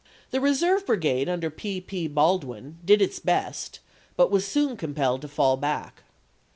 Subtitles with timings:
[0.31, 1.79] The reserve brigade under P.
[1.79, 2.07] P.
[2.07, 3.81] Baldwin did its best,
[4.17, 6.01] but was soon compelled to fall back.